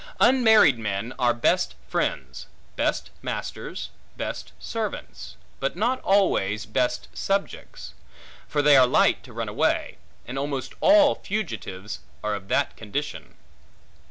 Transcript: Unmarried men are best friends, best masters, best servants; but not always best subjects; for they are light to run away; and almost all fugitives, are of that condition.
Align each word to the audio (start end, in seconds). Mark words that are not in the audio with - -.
Unmarried 0.19 0.79
men 0.79 1.13
are 1.19 1.31
best 1.31 1.75
friends, 1.87 2.47
best 2.75 3.11
masters, 3.21 3.91
best 4.17 4.51
servants; 4.57 5.35
but 5.59 5.75
not 5.75 6.01
always 6.01 6.65
best 6.65 7.07
subjects; 7.13 7.93
for 8.47 8.63
they 8.63 8.75
are 8.75 8.87
light 8.87 9.23
to 9.23 9.31
run 9.31 9.47
away; 9.47 9.99
and 10.25 10.39
almost 10.39 10.73
all 10.81 11.13
fugitives, 11.13 11.99
are 12.23 12.33
of 12.33 12.47
that 12.47 12.75
condition. 12.75 13.35